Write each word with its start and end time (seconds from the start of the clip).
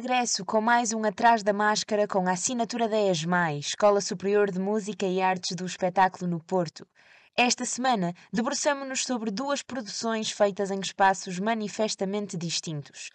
Regresso 0.00 0.46
com 0.46 0.62
mais 0.62 0.94
um 0.94 1.04
Atrás 1.04 1.42
da 1.42 1.52
Máscara 1.52 2.08
com 2.08 2.26
a 2.26 2.32
assinatura 2.32 2.88
da 2.88 2.98
ESMAI, 2.98 3.58
Escola 3.58 4.00
Superior 4.00 4.50
de 4.50 4.58
Música 4.58 5.04
e 5.04 5.20
Artes 5.20 5.54
do 5.54 5.66
Espetáculo 5.66 6.26
no 6.26 6.42
Porto. 6.42 6.88
Esta 7.36 7.66
semana 7.66 8.14
debruçamo-nos 8.32 9.02
sobre 9.02 9.30
duas 9.30 9.60
produções 9.60 10.30
feitas 10.30 10.70
em 10.70 10.80
espaços 10.80 11.38
manifestamente 11.38 12.38
distintos. 12.38 13.10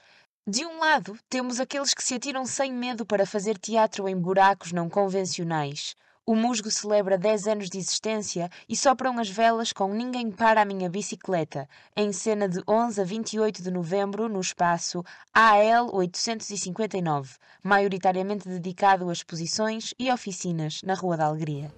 De 0.47 0.63
um 0.63 0.77
lado, 0.77 1.17
temos 1.27 1.59
aqueles 1.59 1.91
que 1.91 2.03
se 2.03 2.13
atiram 2.13 2.45
sem 2.45 2.71
medo 2.71 3.03
para 3.03 3.25
fazer 3.25 3.57
teatro 3.57 4.07
em 4.07 4.15
buracos 4.15 4.71
não 4.71 4.87
convencionais. 4.87 5.95
O 6.27 6.35
musgo 6.35 6.71
celebra 6.71 7.19
10 7.19 7.47
anos 7.47 7.69
de 7.69 7.77
existência 7.77 8.49
e 8.67 8.75
sopram 8.75 9.19
as 9.19 9.29
velas 9.29 9.71
com 9.71 9.93
Ninguém 9.93 10.31
Para 10.31 10.63
a 10.63 10.65
Minha 10.65 10.89
Bicicleta, 10.89 11.69
em 11.95 12.11
cena 12.11 12.49
de 12.49 12.63
11 12.67 12.99
a 12.99 13.03
28 13.03 13.61
de 13.61 13.69
novembro 13.69 14.27
no 14.27 14.39
espaço 14.39 15.03
AL 15.31 15.93
859, 15.93 17.35
maioritariamente 17.61 18.49
dedicado 18.49 19.07
a 19.07 19.13
exposições 19.13 19.93
e 19.99 20.11
oficinas 20.11 20.81
na 20.81 20.95
Rua 20.95 21.15
da 21.15 21.27
Alegria. 21.27 21.71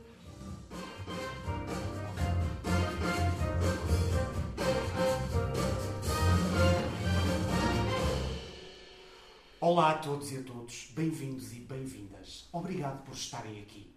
Olá 9.60 9.92
a 9.92 9.98
todos 9.98 10.32
e 10.32 10.38
a 10.38 10.44
todos, 10.44 10.94
bem-vindos 10.96 11.52
e 11.52 11.60
bem-vindas. 11.60 12.48
Obrigado 12.54 13.04
por 13.04 13.14
estarem 13.14 13.60
aqui. 13.60 13.97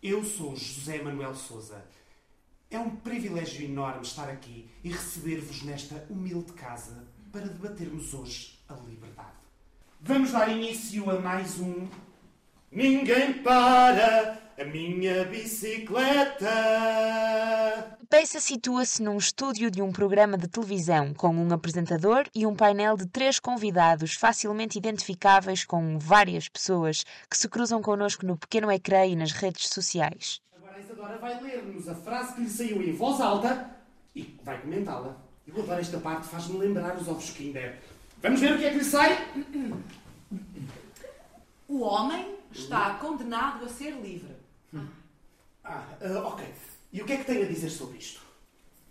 Eu 0.00 0.22
sou 0.24 0.54
José 0.54 1.02
Manuel 1.02 1.34
Souza. 1.34 1.84
É 2.70 2.78
um 2.78 2.90
privilégio 2.90 3.64
enorme 3.64 4.02
estar 4.02 4.28
aqui 4.28 4.70
e 4.84 4.90
receber-vos 4.90 5.62
nesta 5.64 6.06
humilde 6.08 6.52
casa 6.52 7.04
para 7.32 7.48
debatermos 7.48 8.14
hoje 8.14 8.60
a 8.68 8.74
liberdade. 8.74 9.32
Vamos 10.00 10.30
dar 10.30 10.48
início 10.48 11.10
a 11.10 11.18
mais 11.18 11.58
um 11.58 11.88
Ninguém 12.70 13.42
para 13.42 14.38
a 14.56 14.64
minha 14.64 15.24
bicicleta. 15.24 16.46
A 18.10 18.16
peça 18.16 18.40
situa-se 18.40 19.02
num 19.02 19.18
estúdio 19.18 19.70
de 19.70 19.82
um 19.82 19.92
programa 19.92 20.38
de 20.38 20.48
televisão, 20.48 21.12
com 21.12 21.28
um 21.28 21.52
apresentador 21.52 22.24
e 22.34 22.46
um 22.46 22.56
painel 22.56 22.96
de 22.96 23.04
três 23.06 23.38
convidados 23.38 24.14
facilmente 24.14 24.78
identificáveis 24.78 25.62
com 25.62 25.98
várias 25.98 26.48
pessoas 26.48 27.04
que 27.28 27.36
se 27.36 27.46
cruzam 27.50 27.82
connosco 27.82 28.24
no 28.24 28.34
pequeno 28.34 28.72
ecrã 28.72 29.04
e 29.04 29.14
nas 29.14 29.32
redes 29.32 29.68
sociais. 29.68 30.40
Agora 30.56 30.78
a 30.78 30.80
Isadora 30.80 31.18
vai 31.18 31.42
ler-nos 31.42 31.86
a 31.86 31.94
frase 31.94 32.34
que 32.34 32.40
lhe 32.40 32.48
saiu 32.48 32.82
em 32.82 32.92
voz 32.92 33.20
alta 33.20 33.76
e 34.16 34.40
vai 34.42 34.58
comentá-la. 34.58 35.14
Eu 35.46 35.62
adoro 35.62 35.78
esta 35.78 35.98
parte, 35.98 36.28
faz-me 36.28 36.56
lembrar 36.56 36.96
os 36.96 37.06
ovos 37.06 37.28
Kinder. 37.28 37.78
Vamos 38.22 38.40
ver 38.40 38.54
o 38.54 38.58
que 38.58 38.64
é 38.64 38.70
que 38.70 38.78
lhe 38.78 38.84
sai? 38.84 39.28
O 41.68 41.80
homem 41.80 42.36
está 42.50 42.94
condenado 42.94 43.66
a 43.66 43.68
ser 43.68 43.90
livre. 44.00 44.34
Ah, 45.62 45.84
uh, 46.00 46.16
ok. 46.24 46.46
E 46.92 47.02
o 47.02 47.04
que 47.04 47.12
é 47.12 47.16
que 47.18 47.24
tem 47.24 47.42
a 47.42 47.46
dizer 47.46 47.70
sobre 47.70 47.98
isto? 47.98 48.20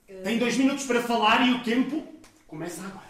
Uh... 0.10 0.24
Tem 0.24 0.38
dois 0.38 0.58
minutos 0.58 0.86
para 0.86 1.02
falar 1.02 1.48
e 1.48 1.52
o 1.52 1.64
tempo 1.64 2.06
começa 2.48 2.82
agora. 2.82 3.08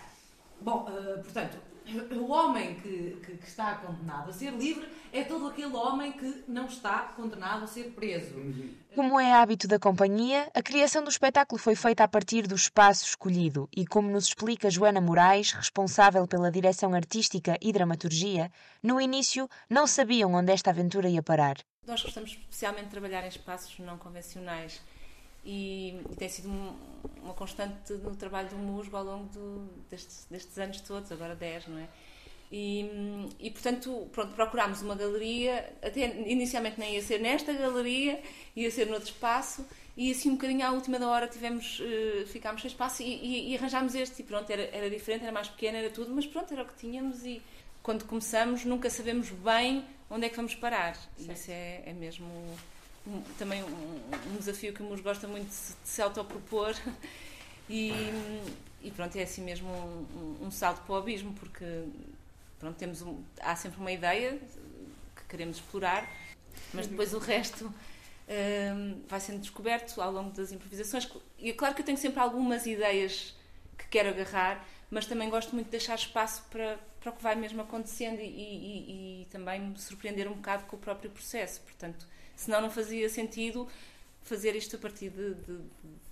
Bom, 0.61 0.87
uh, 0.89 1.21
portanto, 1.23 1.57
o 1.95 2.31
homem 2.31 2.75
que, 2.75 3.17
que, 3.23 3.37
que, 3.37 3.47
está 3.47 3.75
condenado 3.75 4.29
a 4.29 4.33
ser 4.33 4.51
livre 4.51 4.87
é 5.11 5.23
todo 5.23 5.47
aquele 5.47 5.75
homem 5.75 6.11
que 6.11 6.43
não 6.47 6.65
está 6.65 6.99
condenado 7.15 7.63
a 7.63 7.67
ser 7.67 7.91
preso. 7.91 8.35
Uhum. 8.35 8.73
Como 8.95 9.19
é 9.19 9.33
hábito 9.33 9.67
da 9.67 9.79
companhia, 9.79 10.49
a 10.53 10.61
criação 10.61 11.03
do 11.03 11.09
espetáculo 11.09 11.59
foi 11.59 11.75
feita 11.75 12.03
a 12.03 12.07
partir 12.07 12.47
do 12.47 12.55
espaço 12.55 13.05
escolhido 13.05 13.69
e, 13.75 13.85
como 13.85 14.09
nos 14.09 14.27
explica 14.27 14.69
Joana 14.69 14.99
Moraes, 14.99 15.51
responsável 15.51 16.27
pela 16.27 16.51
direção 16.51 16.93
artística 16.93 17.57
e 17.61 17.71
dramaturgia, 17.71 18.51
no 18.81 18.99
início 18.99 19.49
não 19.69 19.87
sabiam 19.87 20.33
onde 20.33 20.51
esta 20.51 20.71
aventura 20.71 21.09
ia 21.09 21.23
parar. 21.23 21.57
Nós 21.85 22.01
gostamos 22.03 22.31
especialmente 22.31 22.85
de 22.85 22.91
trabalhar 22.91 23.23
em 23.23 23.29
espaços 23.29 23.79
não 23.79 23.97
convencionais 23.97 24.81
e, 25.47 26.01
e 26.11 26.15
tem 26.17 26.27
sido 26.27 26.49
um, 26.49 26.75
uma 27.23 27.33
constante 27.33 27.93
no 27.93 28.13
trabalho 28.17 28.49
do 28.49 28.57
musgo 28.57 28.97
ao 28.97 29.03
longo 29.05 29.29
do, 29.29 29.69
destes, 29.89 30.27
destes, 30.29 30.57
anos 30.57 30.81
todos, 30.81 31.09
agora 31.09 31.33
10, 31.33 31.67
não 31.67 31.79
é? 31.79 31.87
E, 32.51 32.85
e, 33.39 33.49
portanto, 33.51 34.09
pronto, 34.11 34.33
procurámos 34.33 34.81
uma 34.81 34.95
galeria, 34.95 35.73
até 35.81 36.05
inicialmente 36.29 36.79
nem 36.79 36.95
ia 36.95 37.01
ser 37.01 37.19
nesta 37.19 37.53
galeria, 37.53 38.21
ia 38.55 38.69
ser 38.69 38.87
noutro 38.87 39.09
espaço, 39.09 39.65
e 39.95 40.11
assim 40.11 40.29
um 40.29 40.33
bocadinho 40.33 40.65
à 40.65 40.71
última 40.71 40.99
da 40.99 41.07
hora 41.07 41.27
tivemos, 41.27 41.79
uh, 41.79 42.27
ficámos 42.27 42.61
sem 42.61 42.69
espaço 42.69 43.01
e, 43.01 43.05
e, 43.05 43.51
e, 43.51 43.57
arranjámos 43.57 43.95
este, 43.95 44.21
e 44.21 44.25
pronto, 44.25 44.49
era, 44.49 44.63
era 44.73 44.89
diferente, 44.89 45.23
era 45.23 45.31
mais 45.31 45.47
pequeno, 45.47 45.77
era 45.77 45.89
tudo, 45.89 46.13
mas 46.13 46.25
pronto, 46.25 46.53
era 46.53 46.63
o 46.63 46.65
que 46.65 46.75
tínhamos 46.75 47.25
e 47.25 47.41
quando 47.81 48.05
começamos 48.05 48.63
nunca 48.65 48.89
sabemos 48.89 49.29
bem 49.29 49.83
onde 50.09 50.25
é 50.25 50.29
que 50.29 50.35
vamos 50.35 50.55
parar. 50.55 50.97
E 51.17 51.31
isso 51.31 51.51
é, 51.51 51.83
é 51.85 51.93
mesmo 51.93 52.27
um, 53.07 53.21
também 53.37 53.63
um, 53.63 54.01
um, 54.33 54.37
desafio 54.37 54.73
que 54.73 54.81
o 54.81 54.85
Mus 54.85 54.99
gosta 55.01 55.27
muito 55.27 55.47
de 55.47 55.53
se, 55.53 55.73
de 55.81 55.87
se 55.87 56.01
autopropor 56.01 56.75
e, 57.69 57.91
e 58.81 58.91
pronto, 58.91 59.15
é 59.15 59.23
assim 59.23 59.41
mesmo 59.41 59.69
um, 59.69 60.45
um, 60.45 60.51
salto 60.51 60.81
para 60.83 60.93
o 60.93 60.97
abismo, 60.97 61.33
porque 61.33 61.65
pronto, 62.59 62.75
temos 62.75 63.03
há 63.41 63.55
sempre 63.55 63.79
uma 63.79 63.91
ideia 63.91 64.39
que 65.15 65.23
queremos 65.29 65.57
explorar, 65.57 66.09
mas 66.73 66.87
depois 66.87 67.13
o 67.13 67.19
resto 67.19 67.65
um, 67.65 69.01
vai 69.07 69.19
sendo 69.19 69.39
descoberto 69.39 70.01
ao 70.01 70.11
longo 70.11 70.31
das 70.31 70.51
improvisações. 70.51 71.09
E 71.39 71.49
é 71.49 71.53
claro 71.53 71.73
que 71.73 71.81
eu 71.81 71.85
tenho 71.85 71.97
sempre 71.97 72.19
algumas 72.19 72.65
ideias 72.65 73.33
que 73.77 73.87
quero 73.87 74.09
agarrar, 74.09 74.65
mas 74.89 75.05
também 75.05 75.29
gosto 75.29 75.53
muito 75.53 75.67
de 75.67 75.71
deixar 75.71 75.95
espaço 75.95 76.43
para, 76.49 76.77
para 76.99 77.11
o 77.11 77.15
que 77.15 77.23
vai 77.23 77.35
mesmo 77.35 77.61
acontecendo 77.61 78.19
e, 78.19 78.25
e, 78.25 79.21
e 79.21 79.25
também 79.25 79.61
me 79.61 79.77
surpreender 79.77 80.27
um 80.27 80.33
bocado 80.33 80.65
com 80.65 80.75
o 80.75 80.79
próprio 80.79 81.09
processo. 81.09 81.61
Portanto, 81.61 82.05
senão 82.37 82.61
não 82.61 82.69
fazia 82.69 83.09
sentido 83.09 83.67
fazer 84.21 84.55
isto 84.55 84.75
a 84.75 84.79
partir 84.79 85.09
de, 85.09 85.33
de, 85.33 85.59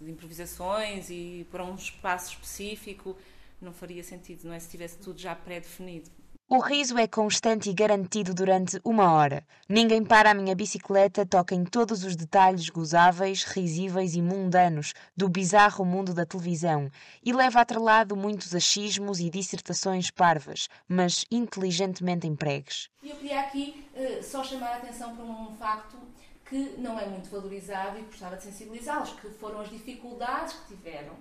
de 0.01 0.11
improvisações 0.11 1.09
e 1.09 1.45
para 1.51 1.63
um 1.63 1.75
espaço 1.75 2.31
específico, 2.31 3.15
não 3.61 3.73
faria 3.73 4.03
sentido, 4.03 4.45
não 4.45 4.53
é? 4.53 4.59
Se 4.59 4.69
tivesse 4.69 4.97
tudo 4.97 5.19
já 5.19 5.35
pré-definido. 5.35 6.09
O 6.47 6.59
riso 6.59 6.95
é 6.99 7.07
constante 7.07 7.71
e 7.71 7.73
garantido 7.73 8.31
durante 8.31 8.79
uma 8.83 9.11
hora. 9.11 9.43
Ninguém 9.67 10.05
para 10.05 10.29
a 10.29 10.33
minha 10.33 10.53
bicicleta 10.53 11.25
toca 11.25 11.55
em 11.55 11.63
todos 11.63 12.03
os 12.03 12.15
detalhes 12.15 12.69
gozáveis, 12.69 13.43
risíveis 13.43 14.13
e 14.13 14.21
mundanos 14.21 14.93
do 15.17 15.27
bizarro 15.27 15.83
mundo 15.83 16.13
da 16.13 16.23
televisão 16.23 16.87
e 17.23 17.33
leva 17.33 17.61
atrelado 17.61 18.15
muitos 18.15 18.53
achismos 18.53 19.19
e 19.19 19.27
dissertações 19.27 20.11
parvas, 20.11 20.69
mas 20.87 21.25
inteligentemente 21.31 22.27
empregues. 22.27 22.89
Eu 23.03 23.15
queria 23.15 23.39
aqui 23.39 23.83
uh, 23.95 24.23
só 24.23 24.43
chamar 24.43 24.73
a 24.73 24.77
atenção 24.77 25.15
para 25.15 25.25
um 25.25 25.55
facto 25.55 25.97
que 26.45 26.75
não 26.77 26.99
é 26.99 27.05
muito 27.05 27.29
valorizado 27.29 27.97
e 27.97 28.03
gostava 28.03 28.37
de 28.37 28.43
sensibilizá-los, 28.43 29.11
que 29.13 29.29
foram 29.31 29.61
as 29.61 29.69
dificuldades 29.69 30.53
que 30.53 30.75
tiveram 30.75 31.13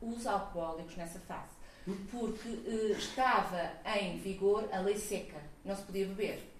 os 0.00 0.26
alcoólicos 0.26 0.96
nessa 0.96 1.18
fase 1.20 1.58
porque 2.10 2.48
uh, 2.48 2.92
estava 2.92 3.72
em 3.98 4.18
vigor 4.18 4.68
a 4.72 4.80
lei 4.80 4.96
seca, 4.96 5.40
não 5.64 5.74
se 5.74 5.82
podia 5.82 6.06
beber. 6.06 6.57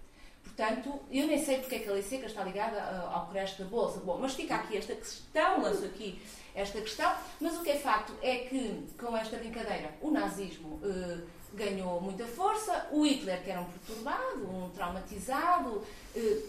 Portanto, 0.56 0.98
eu 1.10 1.26
nem 1.26 1.42
sei 1.42 1.58
porque 1.58 1.76
é 1.76 1.78
que 1.80 1.88
a 1.88 1.92
lei 1.92 2.02
seca 2.02 2.26
está 2.26 2.42
ligada 2.42 2.76
uh, 2.76 3.14
ao 3.14 3.26
creche 3.28 3.62
da 3.62 3.68
Bolsa. 3.68 4.00
Bom, 4.00 4.18
mas 4.18 4.34
fica 4.34 4.56
aqui 4.56 4.76
esta 4.76 4.94
questão, 4.94 5.62
lanço 5.62 5.84
aqui 5.84 6.20
esta 6.54 6.80
questão, 6.80 7.14
mas 7.40 7.56
o 7.56 7.62
que 7.62 7.70
é 7.70 7.76
facto 7.76 8.12
é 8.20 8.38
que, 8.38 8.86
com 8.98 9.16
esta 9.16 9.36
brincadeira, 9.36 9.94
o 10.00 10.10
nazismo 10.10 10.80
uh, 10.82 11.22
ganhou 11.54 12.00
muita 12.00 12.26
força, 12.26 12.88
o 12.90 13.06
Hitler, 13.06 13.42
que 13.42 13.50
era 13.50 13.60
um 13.60 13.64
perturbado, 13.64 14.50
um 14.50 14.68
traumatizado, 14.70 15.82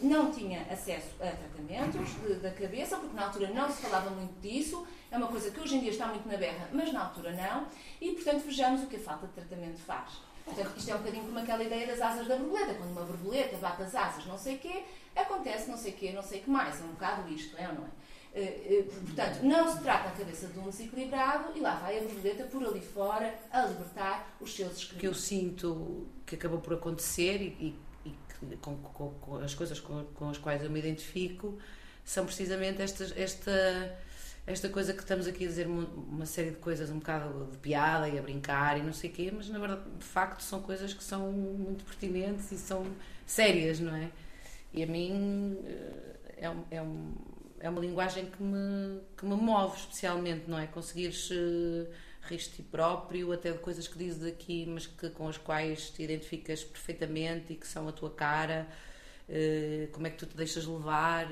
não 0.02 0.32
tinha 0.32 0.62
acesso 0.64 1.08
a 1.22 1.28
tratamentos 1.28 2.10
de, 2.22 2.36
da 2.36 2.52
cabeça, 2.52 2.98
porque 2.98 3.16
na 3.16 3.28
altura 3.28 3.50
não 3.52 3.70
se 3.70 3.82
falava 3.82 4.10
muito 4.10 4.40
disso, 4.42 4.86
é 5.12 5.18
uma 5.18 5.28
coisa 5.28 5.52
que 5.52 5.60
hoje 5.60 5.76
em 5.76 5.80
dia 5.80 5.92
está 5.92 6.08
muito 6.08 6.28
na 6.28 6.38
berra, 6.38 6.70
mas 6.72 6.92
na 6.92 7.06
altura 7.06 7.32
não. 7.32 7.68
E, 8.02 8.12
portanto, 8.12 8.44
vejamos 8.44 8.84
o 8.84 8.88
que 8.88 8.98
a 8.98 9.00
falta 9.00 9.28
de 9.28 9.34
tratamento 9.34 9.80
faz. 9.80 10.20
Portanto, 10.50 10.78
isto 10.78 10.92
é 10.92 10.96
um 10.96 10.98
bocadinho 10.98 11.26
como 11.26 11.40
aquela 11.40 11.64
ideia 11.64 11.88
das 11.88 12.02
asas 12.02 12.28
da 12.28 12.36
borboleta. 12.36 12.74
Quando 12.74 12.92
uma 12.92 13.06
borboleta 13.06 13.58
bate 13.58 13.84
as 13.84 13.96
asas, 13.96 14.26
não 14.26 14.38
sei 14.38 14.56
o 14.56 14.60
quê, 14.60 14.84
acontece 15.16 15.70
não 15.70 15.78
sei 15.78 15.92
o 15.92 15.96
quê, 15.96 16.12
não 16.12 16.24
sei 16.24 16.40
o 16.40 16.44
que 16.44 16.50
mais. 16.50 16.80
É 16.80 16.84
um 16.84 16.90
bocado 16.90 17.32
isto, 17.32 17.56
é 17.58 17.68
ou 17.68 17.76
não 17.76 17.86
é? 17.86 17.90
Uh, 18.32 18.80
uh, 18.80 19.02
portanto, 19.06 19.42
não 19.42 19.72
se 19.72 19.82
trata 19.82 20.10
a 20.10 20.12
cabeça 20.12 20.48
de 20.48 20.60
um 20.60 20.70
desequilibrado 20.70 21.58
e 21.58 21.62
lá 21.62 21.76
vai 21.76 21.98
a 21.98 22.02
borboleta 22.04 22.44
por 22.44 22.64
ali 22.64 22.82
fora 22.82 23.34
a 23.52 23.66
libertar 23.66 24.36
os 24.40 24.56
seus 24.56 24.78
escritos. 24.78 25.00
que 25.00 25.08
eu 25.08 25.16
sinto 25.16 26.08
que 26.28 26.36
acabou 26.36 26.60
por 26.60 26.74
acontecer 26.74 27.42
e, 27.42 27.76
e, 28.06 28.16
e 28.46 28.58
com, 28.58 28.78
com, 28.78 29.10
com, 29.16 29.36
as 29.38 29.56
coisas 29.56 29.80
com, 29.80 30.06
com, 30.14 30.30
as 30.30 30.38
quais 30.38 30.64
eu 30.64 30.70
me 30.70 30.78
identifico 30.78 31.58
são 32.06 32.24
precisamente 32.24 32.82
estas, 32.82 33.16
esta, 33.18 33.98
esta 34.50 34.68
coisa 34.68 34.94
que 34.94 35.02
estamos 35.02 35.28
aqui 35.28 35.46
a 35.46 35.48
dizer 35.48 35.68
uma, 35.68 36.26
série 36.26 36.50
de 36.50 36.58
coisas 36.58 36.90
um 36.90 36.98
bocado 36.98 37.52
de 37.52 37.58
piada 37.60 38.10
e 38.10 38.18
a 38.18 38.22
brincar 38.22 38.80
e 38.80 38.82
não 38.82 38.92
sei 38.92 39.12
o 39.12 39.14
quê, 39.14 39.32
mas 39.32 39.48
na 39.48 39.60
verdade, 39.60 39.84
de 39.98 40.06
facto, 40.06 40.42
são 40.42 40.60
coisas 40.60 40.92
que 40.92 41.04
são 41.04 41.32
muito 41.32 41.86
pertinentes 41.86 42.52
e 42.52 42.58
são 42.58 42.84
sérias, 43.28 43.80
não 43.80 43.96
é? 43.96 44.10
E 44.74 44.82
a 44.82 44.88
mim 44.88 45.56
é, 46.38 46.50
um, 46.50 46.64
é, 46.72 46.82
um, 46.82 47.16
é 47.60 47.70
uma 47.70 47.80
linguagem 47.80 48.26
que 48.26 48.42
me, 48.42 49.00
que 49.16 49.24
me 49.24 49.36
move 49.36 49.78
especialmente, 49.78 50.50
não 50.50 50.58
é? 50.58 50.66
Conseguires 50.66 51.30
uh, 51.30 51.88
rir-te 52.24 52.50
ti 52.50 52.64
próprio, 52.64 53.32
até 53.32 53.52
de 53.52 53.60
coisas 53.60 53.88
que 53.88 54.00
dizes 54.00 54.24
aqui, 54.24 54.66
mas 54.66 54.88
que, 54.88 55.12
com 55.12 55.28
as 55.28 55.38
quais 55.38 55.92
te 55.92 56.02
identificas 56.02 56.64
perfeitamente 56.64 57.54
e 57.54 57.56
que 57.56 57.68
são 57.68 57.88
a 57.88 57.92
tua 57.92 58.10
cara, 58.10 58.68
uh, 59.30 59.92
como 59.92 60.08
é 60.08 60.10
que 60.10 60.18
tu 60.18 60.26
te 60.26 60.36
deixas 60.36 60.66
levar 60.66 61.30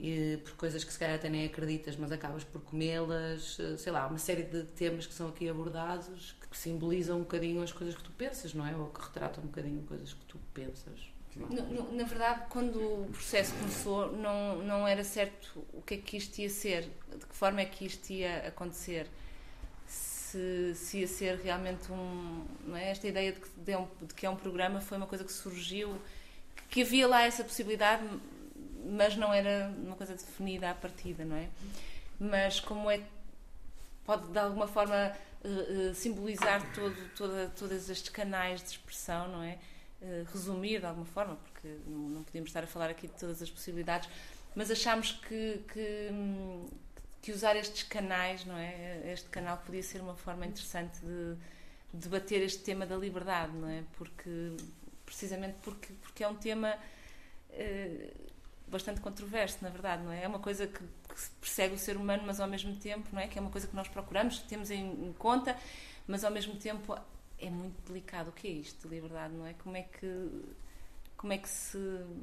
e, 0.00 0.38
por 0.38 0.52
coisas 0.54 0.82
que 0.82 0.92
se 0.92 0.98
calhar 0.98 1.16
até 1.16 1.28
nem 1.28 1.44
acreditas, 1.44 1.94
mas 1.96 2.10
acabas 2.10 2.42
por 2.42 2.62
comê-las, 2.62 3.58
uh, 3.58 3.76
sei 3.76 3.92
lá, 3.92 4.06
uma 4.06 4.18
série 4.18 4.44
de 4.44 4.64
temas 4.64 5.06
que 5.06 5.12
são 5.12 5.28
aqui 5.28 5.48
abordados 5.48 6.34
que 6.50 6.56
simbolizam 6.56 7.18
um 7.18 7.20
bocadinho 7.20 7.62
as 7.62 7.72
coisas 7.72 7.94
que 7.94 8.02
tu 8.02 8.10
pensas, 8.10 8.52
não 8.52 8.66
é? 8.66 8.74
Ou 8.74 8.86
que 8.86 9.00
retratam 9.00 9.44
um 9.44 9.46
bocadinho 9.46 9.82
coisas 9.82 10.12
que 10.12 10.24
tu 10.24 10.38
pensas. 10.52 10.98
Na, 11.36 11.62
na, 11.92 12.04
verdade, 12.04 12.46
quando 12.48 12.76
o 12.76 13.08
processo 13.12 13.54
começou, 13.54 14.10
não, 14.16 14.58
não 14.64 14.88
era 14.88 15.04
certo 15.04 15.64
o 15.72 15.80
que 15.80 15.94
é 15.94 15.96
que 15.96 16.16
isto 16.16 16.38
ia 16.38 16.50
ser, 16.50 16.90
de 17.16 17.24
que 17.24 17.36
forma 17.36 17.60
é 17.60 17.64
que 17.66 17.86
isto 17.86 18.10
ia 18.10 18.48
acontecer. 18.48 19.06
Se, 19.86 20.74
se 20.74 20.98
ia 20.98 21.06
ser 21.06 21.38
realmente 21.38 21.90
um. 21.92 22.44
Não 22.66 22.76
é? 22.76 22.90
Esta 22.90 23.06
ideia 23.06 23.32
de 23.32 23.40
que, 23.40 23.48
de, 23.56 23.76
um, 23.76 23.86
de 24.02 24.14
que 24.14 24.26
é 24.26 24.30
um 24.30 24.36
programa 24.36 24.80
foi 24.80 24.96
uma 24.96 25.06
coisa 25.06 25.22
que 25.22 25.32
surgiu, 25.32 25.96
que 26.68 26.82
havia 26.82 27.06
lá 27.06 27.22
essa 27.22 27.44
possibilidade, 27.44 28.04
mas 28.84 29.16
não 29.16 29.32
era 29.32 29.72
uma 29.76 29.96
coisa 29.96 30.14
definida 30.14 30.70
à 30.70 30.74
partida, 30.74 31.24
não 31.24 31.36
é? 31.36 31.48
Mas 32.18 32.60
como 32.60 32.90
é. 32.90 33.00
pode 34.04 34.30
de 34.30 34.38
alguma 34.38 34.66
forma 34.66 35.12
uh, 35.44 35.90
uh, 35.90 35.94
simbolizar 35.94 36.62
todo, 36.74 36.96
toda, 37.16 37.50
todos 37.58 37.88
estes 37.88 38.10
canais 38.10 38.62
de 38.62 38.68
expressão, 38.70 39.28
não 39.28 39.42
é? 39.42 39.58
Eh, 40.02 40.24
resumir 40.32 40.80
de 40.80 40.86
alguma 40.86 41.04
forma, 41.04 41.36
porque 41.36 41.68
não, 41.86 42.08
não, 42.08 42.22
podíamos 42.22 42.48
estar 42.48 42.64
a 42.64 42.66
falar 42.66 42.88
aqui 42.88 43.06
de 43.06 43.12
todas 43.12 43.42
as 43.42 43.50
possibilidades, 43.50 44.08
mas 44.54 44.70
achámos 44.70 45.12
que, 45.12 45.62
que, 45.70 46.08
que, 47.20 47.32
usar 47.32 47.54
estes 47.54 47.82
canais, 47.82 48.46
não 48.46 48.56
é? 48.56 49.12
Este 49.12 49.28
canal 49.28 49.58
podia 49.58 49.82
ser 49.82 50.00
uma 50.00 50.14
forma 50.14 50.46
interessante 50.46 50.98
de, 51.00 51.36
debater 51.92 52.40
este 52.40 52.62
tema 52.62 52.86
da 52.86 52.96
liberdade, 52.96 53.52
não 53.52 53.68
é? 53.68 53.84
Porque, 53.98 54.56
precisamente 55.04 55.56
porque, 55.62 55.92
porque 56.00 56.24
é 56.24 56.28
um 56.28 56.36
tema 56.36 56.78
bastante 58.70 59.00
controverso, 59.00 59.58
na 59.62 59.68
verdade, 59.68 60.02
não 60.02 60.12
é? 60.12 60.24
É 60.24 60.28
uma 60.28 60.38
coisa 60.38 60.66
que, 60.66 60.78
que, 60.78 61.30
persegue 61.40 61.74
o 61.74 61.78
ser 61.78 61.96
humano, 61.96 62.22
mas 62.26 62.40
ao 62.40 62.48
mesmo 62.48 62.74
tempo, 62.76 63.08
não 63.12 63.20
é? 63.20 63.26
Que 63.26 63.38
é 63.38 63.40
uma 63.40 63.50
coisa 63.50 63.66
que 63.66 63.74
nós 63.74 63.88
procuramos, 63.88 64.38
temos 64.40 64.70
em, 64.70 65.06
em 65.06 65.12
conta, 65.12 65.56
mas 66.06 66.24
ao 66.24 66.30
mesmo 66.30 66.56
tempo 66.56 66.96
é 67.38 67.50
muito 67.50 67.80
delicado. 67.86 68.30
O 68.30 68.32
que 68.32 68.46
é 68.46 68.50
isto 68.50 68.88
de 68.88 68.94
liberdade, 68.94 69.34
não 69.34 69.46
é? 69.46 69.54
Como 69.54 69.76
é 69.76 69.82
que 69.82 70.30
como 71.20 71.34
é 71.34 71.36
que 71.36 71.50
se. 71.50 71.76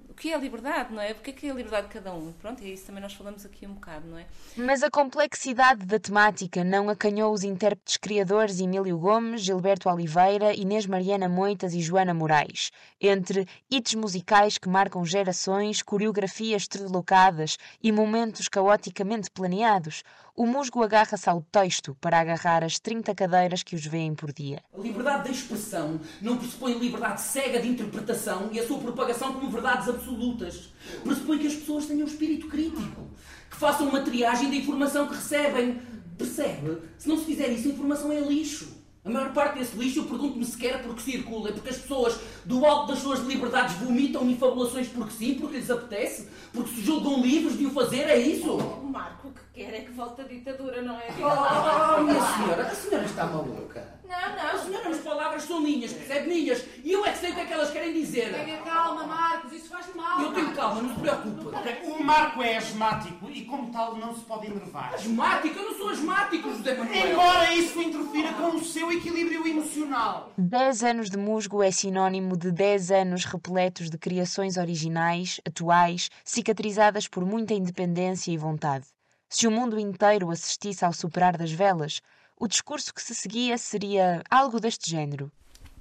O 0.10 0.14
que 0.16 0.32
é 0.32 0.36
a 0.36 0.40
liberdade, 0.40 0.92
não 0.92 1.00
é? 1.00 1.14
Porque 1.14 1.30
é 1.30 1.34
que 1.34 1.48
é 1.48 1.52
a 1.52 1.54
liberdade 1.54 1.86
de 1.86 1.94
cada 1.94 2.12
um? 2.12 2.34
Pronto, 2.34 2.64
é 2.64 2.68
isso 2.68 2.88
também 2.88 3.00
nós 3.00 3.14
falamos 3.14 3.46
aqui 3.46 3.68
um 3.68 3.76
bocado, 3.76 4.08
não 4.08 4.18
é? 4.18 4.26
Mas 4.56 4.82
a 4.82 4.90
complexidade 4.90 5.86
da 5.86 6.00
temática 6.00 6.64
não 6.64 6.90
acanhou 6.90 7.32
os 7.32 7.44
intérpretes 7.44 7.96
criadores 7.98 8.60
Emílio 8.60 8.98
Gomes, 8.98 9.42
Gilberto 9.42 9.88
Oliveira, 9.88 10.52
Inês 10.52 10.88
Mariana 10.88 11.30
Moitas 11.30 11.76
e 11.76 11.80
Joana 11.80 12.12
Moraes. 12.12 12.72
Entre 13.00 13.48
hits 13.70 13.94
musicais 13.94 14.58
que 14.58 14.68
marcam 14.68 15.06
gerações, 15.06 15.84
coreografias 15.84 16.68
deslocadas 16.68 17.60
e 17.84 17.92
momentos 17.92 18.48
caoticamente 18.48 19.30
planeados, 19.30 20.02
o 20.38 20.45
musgo 20.45 20.84
agarra-se 20.84 21.28
ao 21.28 21.42
texto 21.42 21.98
para 22.00 22.19
agarrar 22.19 22.63
as 22.63 22.78
30 22.78 23.16
cadeiras 23.16 23.63
que 23.63 23.75
os 23.75 23.84
veem 23.84 24.13
por 24.13 24.31
dia. 24.31 24.62
A 24.72 24.80
liberdade 24.80 25.24
de 25.24 25.36
expressão 25.36 26.00
não 26.22 26.38
pressupõe 26.38 26.78
liberdade 26.78 27.22
cega 27.22 27.60
de 27.60 27.68
interpretação 27.68 28.48
e 28.51 28.60
a 28.60 28.68
sua 28.68 28.78
propagação 28.78 29.34
como 29.34 29.50
verdades 29.50 29.89
absolutas. 29.89 30.72
Pressupõe 31.04 31.39
que 31.39 31.48
as 31.48 31.56
pessoas 31.56 31.88
tenham 31.88 32.04
um 32.04 32.07
espírito 32.07 32.48
crítico, 32.48 33.07
que 33.50 33.57
façam 33.57 33.89
uma 33.89 34.01
triagem 34.01 34.51
da 34.51 34.56
informação 34.56 35.07
que 35.07 35.16
recebem. 35.16 35.81
Percebe? 36.16 36.83
Se 37.00 37.10
não 37.10 37.18
se 37.18 37.25
fizer 37.25 37.50
isso, 37.50 37.69
a 37.69 37.72
informação 37.72 38.12
é 38.12 38.19
lixo. 38.19 38.77
A 39.07 39.09
maior 39.09 39.31
parte 39.31 39.57
desse 39.57 39.77
lixo, 39.77 40.00
eu 40.00 40.04
pergunto-me 40.04 40.44
sequer 40.44 40.83
porque 40.83 41.00
circula, 41.00 41.48
é 41.48 41.54
porque 41.54 41.69
as 41.69 41.77
pessoas, 41.77 42.19
do 42.44 42.65
alto 42.65 42.92
das 42.92 43.00
suas 43.00 43.21
liberdades, 43.21 43.75
vomitam 43.77 44.30
infabulações 44.30 44.89
porque 44.89 45.13
sim, 45.13 45.36
porque 45.36 45.56
lhes 45.56 45.71
apetece, 45.71 46.27
porque 46.51 46.71
se 46.71 46.81
julgam 46.81 47.21
livres 47.21 47.57
de 47.57 47.65
o 47.65 47.71
fazer, 47.71 48.09
é 48.09 48.18
isso? 48.18 48.57
Oh, 48.57 48.86
Marco, 48.86 49.30
o 49.30 49.31
que 49.31 49.42
quer 49.54 49.74
é 49.75 49.80
que 49.80 49.92
volte 49.92 50.19
a 50.19 50.25
ditadura, 50.25 50.81
não 50.81 50.95
é? 50.95 51.07
Oh, 51.21 52.00
oh, 52.00 52.04
minha 52.04 52.21
senhora, 52.21 52.63
a 52.63 52.75
senhora 52.75 53.06
está 53.06 53.25
maluca. 53.27 53.98
Não, 54.04 54.36
não. 54.36 54.51
A 54.51 54.57
senhora, 54.57 54.89
as 54.89 54.98
palavras 54.98 55.44
são 55.44 55.62
minhas, 55.62 55.94
percebe? 55.94 56.27
Minhas. 56.27 56.65
E 56.83 56.92
eu 56.92 57.06
é 57.06 57.12
que 57.12 57.18
sei 57.18 57.31
o 57.31 57.36
que 57.36 57.42
é 57.42 57.45
que 57.45 57.54
elas 57.54 57.71
querem 57.71 57.94
dizer. 57.94 58.33
Tenha 58.33 58.57
calma, 58.57 59.06
Marcos, 59.06 59.54
isso 59.54 59.69
faz 59.69 59.94
mal. 59.95 60.21
Eu 60.21 60.33
tenho 60.33 60.47
calma, 60.57 60.81
não 60.81 60.95
se 60.95 61.00
preocupe. 61.00 61.48
O 61.86 62.04
Marco 62.04 62.42
é 62.42 62.57
asmático 62.57 63.30
e, 63.30 63.45
como 63.45 63.71
tal, 63.71 63.95
não 63.95 64.13
se 64.15 64.21
pode 64.21 64.48
enervar. 64.48 64.95
Asmático? 64.95 65.57
Eu 65.57 65.71
não 65.71 65.77
sou 65.77 65.89
asmático, 65.89 66.50
José 66.50 66.75
Manuel. 66.75 67.12
Embora 67.12 67.54
isso 67.54 67.80
interfira 67.80 68.33
com 68.33 68.57
o 68.57 68.63
seu 68.63 68.92
equilíbrio 68.92 69.48
emocional. 69.48 70.33
10 70.38 70.83
anos 70.83 71.09
de 71.12 71.18
musgo 71.18 71.62
é 71.62 71.69
sinónimo 71.69 72.36
de 72.36 72.51
10 72.51 72.92
anos 72.92 73.24
repletos 73.24 73.89
de 73.89 73.98
criações 74.00 74.57
originais, 74.57 75.39
atuais, 75.48 76.09
cicatrizadas 76.24 77.07
por 77.07 77.24
muita 77.24 77.54
independência 77.54 78.31
e 78.31 78.38
vontade. 78.38 78.86
Se 79.30 79.45
o 79.45 79.51
mundo 79.51 79.80
inteiro 79.80 80.31
assistisse 80.31 80.83
ao 80.83 80.94
superar 80.94 81.38
das 81.38 81.51
velas, 81.51 82.01
o 82.39 82.48
discurso 82.48 82.94
que 82.94 83.01
se 83.01 83.13
seguia 83.13 83.57
seria 83.57 84.24
algo 84.30 84.59
deste 84.59 84.89
género. 84.89 85.31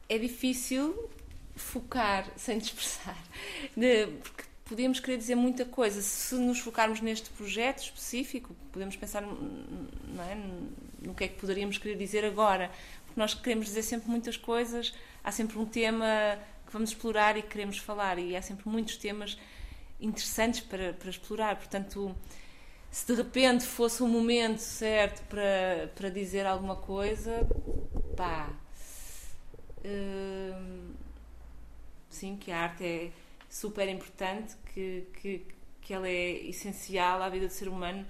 É 0.09 0.19
difícil 0.19 1.09
focar 1.55 2.27
sem 2.37 2.59
dispersar, 2.59 3.17
porque 4.23 4.56
podemos 4.67 5.01
querer 5.01 5.17
dizer 5.17 5.37
muita 5.37 5.65
coisa. 5.65 6.03
Se 6.03 6.35
nos 6.35 6.59
focarmos 6.59 7.01
neste 7.01 7.31
projeto 7.31 7.83
específico, 7.83 8.55
podemos 8.73 8.97
pensar 8.97 9.23
não 9.23 10.25
é, 10.25 10.37
no 11.01 11.15
que 11.15 11.25
é 11.25 11.29
que 11.29 11.37
poderíamos 11.41 11.79
querer 11.79 11.97
dizer 11.97 12.25
agora. 12.25 12.71
Porque 13.07 13.19
nós 13.19 13.33
queremos 13.33 13.67
dizer 13.67 13.83
sempre 13.83 14.11
muitas 14.11 14.37
coisas, 14.37 14.93
há 15.25 15.33
sempre 15.33 15.59
um 15.59 15.65
tema 15.65 16.39
que 16.67 16.73
vamos 16.73 16.91
explorar 16.91 17.37
e 17.37 17.43
que 17.43 17.49
queremos 17.49 17.79
falar, 17.79 18.19
e 18.19 18.37
há 18.37 18.43
sempre 18.43 18.69
muitos 18.69 18.97
temas 18.97 19.39
interessantes 20.01 20.61
para, 20.61 20.93
para 20.93 21.09
explorar. 21.09 21.57
Portanto, 21.57 22.15
se 22.91 23.07
de 23.07 23.15
repente 23.15 23.65
fosse 23.65 24.03
o 24.03 24.09
momento 24.09 24.59
certo 24.59 25.23
para, 25.29 25.93
para 25.95 26.09
dizer 26.11 26.45
alguma 26.45 26.77
coisa, 26.77 27.47
pá. 28.17 28.51
Hum, 29.85 30.93
sim, 32.11 32.37
que 32.37 32.51
a 32.51 32.63
arte 32.63 32.85
é 32.85 33.13
super 33.57 33.89
importante, 33.89 34.55
que, 34.73 35.07
que, 35.15 35.47
que 35.81 35.95
ela 35.95 36.09
é 36.09 36.47
essencial 36.47 37.23
à 37.23 37.29
vida 37.29 37.47
do 37.47 37.53
ser 37.53 37.69
humano. 37.69 38.07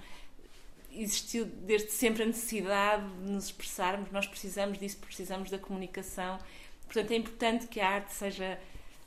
Existiu 0.91 1.45
desde 1.45 1.91
sempre 1.91 2.23
a 2.23 2.25
necessidade 2.25 3.07
de 3.07 3.31
nos 3.31 3.45
expressarmos, 3.45 4.11
nós 4.11 4.27
precisamos 4.27 4.77
disso, 4.77 4.97
precisamos 4.97 5.49
da 5.49 5.57
comunicação. 5.57 6.37
Portanto, 6.85 7.11
é 7.11 7.15
importante 7.15 7.67
que 7.67 7.79
a 7.79 7.89
arte 7.89 8.13
seja 8.13 8.59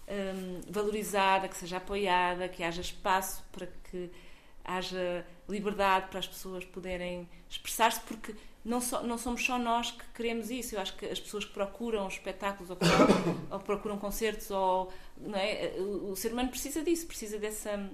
hum, 0.08 0.60
valorizada, 0.68 1.46
que 1.46 1.56
seja 1.56 1.76
apoiada, 1.76 2.48
que 2.48 2.62
haja 2.62 2.80
espaço 2.80 3.44
para 3.52 3.66
que 3.90 4.10
haja 4.64 5.26
liberdade 5.48 6.08
para 6.08 6.20
as 6.20 6.28
pessoas 6.28 6.64
poderem 6.64 7.28
expressar-se, 7.50 8.00
porque 8.00 8.34
não, 8.64 8.80
so, 8.80 9.02
não, 9.02 9.16
somos 9.16 9.44
só 9.44 9.58
nós 9.58 9.90
que 9.90 10.04
queremos 10.14 10.50
isso. 10.50 10.74
Eu 10.74 10.80
acho 10.80 10.96
que 10.96 11.06
as 11.06 11.18
pessoas 11.18 11.44
que 11.44 11.52
procuram 11.52 12.06
espetáculos 12.06 12.70
ou, 12.70 12.76
ou 13.50 13.58
procuram 13.60 13.98
concertos, 13.98 14.50
ou, 14.50 14.92
é? 15.34 15.74
o, 15.78 16.10
o, 16.10 16.16
ser 16.16 16.32
humano 16.32 16.50
precisa 16.50 16.82
disso, 16.82 17.06
precisa 17.06 17.38
dessa 17.38 17.90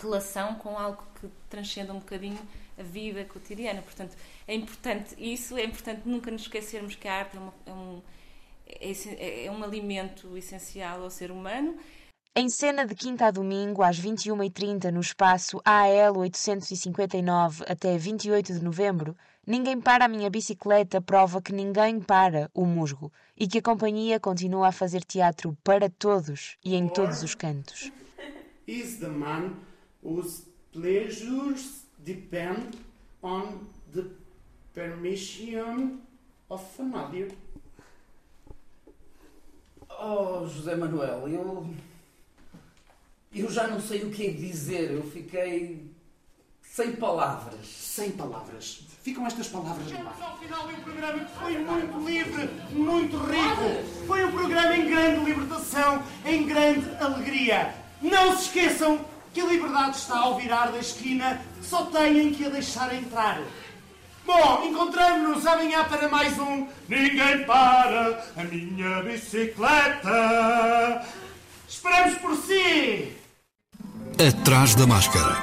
relação 0.00 0.54
com 0.56 0.78
algo 0.78 1.02
que 1.20 1.28
transcenda 1.48 1.92
um 1.92 1.98
bocadinho 1.98 2.38
a 2.78 2.82
vida 2.82 3.24
cotidiana. 3.24 3.82
Portanto, 3.82 4.16
é 4.48 4.54
importante 4.54 5.14
isso, 5.18 5.56
é 5.56 5.64
importante 5.64 6.02
nunca 6.04 6.30
nos 6.30 6.42
esquecermos 6.42 6.94
que 6.94 7.06
a 7.06 7.14
arte 7.14 7.36
é, 7.36 7.40
uma, 7.40 7.54
é 7.66 7.72
um, 7.72 8.02
é, 8.66 9.44
é 9.46 9.50
um 9.50 9.62
alimento 9.62 10.36
essencial 10.36 11.02
ao 11.02 11.10
ser 11.10 11.30
humano 11.30 11.78
em 12.34 12.48
cena 12.48 12.86
de 12.86 12.94
quinta 12.94 13.26
a 13.26 13.30
domingo, 13.30 13.82
às 13.82 14.00
21h30, 14.00 14.90
no 14.90 15.00
espaço 15.00 15.60
AL 15.64 16.16
859 16.16 17.64
até 17.68 17.96
28 17.96 18.54
de 18.54 18.64
novembro, 18.64 19.16
Ninguém 19.44 19.80
para 19.80 20.04
a 20.04 20.08
minha 20.08 20.30
bicicleta 20.30 21.00
prova 21.00 21.42
que 21.42 21.52
ninguém 21.52 22.00
para 22.00 22.48
o 22.54 22.64
musgo 22.64 23.12
e 23.36 23.48
que 23.48 23.58
a 23.58 23.62
companhia 23.62 24.20
continua 24.20 24.68
a 24.68 24.72
fazer 24.72 25.02
teatro 25.02 25.58
para 25.64 25.90
todos 25.90 26.56
e 26.64 26.76
em 26.76 26.86
todos 26.86 27.24
os 27.24 27.34
cantos. 27.34 27.90
Is 28.68 29.00
the 29.00 29.08
man 29.08 29.56
whose 30.00 30.44
pleasures 30.72 31.84
depend 31.98 32.78
on 33.20 33.66
the 33.92 34.04
permission 34.72 35.98
of 36.48 36.64
another. 36.78 37.32
Oh, 39.90 40.46
José 40.46 40.76
Manuel, 40.76 41.28
eu. 41.28 41.66
Eu 43.34 43.50
já 43.50 43.66
não 43.66 43.80
sei 43.80 44.02
o 44.02 44.10
que 44.10 44.26
é 44.26 44.30
dizer. 44.30 44.92
Eu 44.92 45.02
fiquei. 45.10 45.90
sem 46.62 46.92
palavras. 46.92 47.66
Sem 47.66 48.10
palavras. 48.10 48.82
Ficam 49.02 49.26
estas 49.26 49.48
palavras 49.48 49.90
no 49.90 49.98
ar. 50.06 50.16
Ao 50.20 50.38
final 50.38 50.68
de 50.68 50.74
um 50.74 50.80
programa 50.80 51.24
que 51.24 51.38
foi 51.38 51.58
muito 51.58 52.08
livre, 52.08 52.50
muito 52.72 53.16
rico. 53.16 54.06
Foi 54.06 54.24
um 54.24 54.32
programa 54.32 54.76
em 54.76 54.86
grande 54.88 55.24
libertação, 55.24 56.02
em 56.24 56.46
grande 56.46 56.88
alegria. 57.00 57.74
Não 58.00 58.36
se 58.36 58.44
esqueçam 58.44 59.04
que 59.32 59.40
a 59.40 59.46
liberdade 59.46 59.96
está 59.96 60.18
ao 60.18 60.38
virar 60.38 60.70
da 60.70 60.78
esquina, 60.78 61.40
só 61.62 61.86
têm 61.86 62.32
que 62.32 62.44
a 62.44 62.50
deixar 62.50 62.94
entrar. 62.94 63.42
Bom, 64.24 64.62
encontramos-nos 64.64 65.46
amanhã 65.46 65.84
para 65.84 66.08
mais 66.08 66.38
um 66.38 66.68
Ninguém 66.88 67.44
para 67.44 68.24
a 68.36 68.44
minha 68.44 69.02
bicicleta. 69.02 71.04
Esperamos 71.66 72.18
por 72.18 72.36
si! 72.36 73.16
Atrás 74.28 74.76
da 74.76 74.86
máscara. 74.86 75.34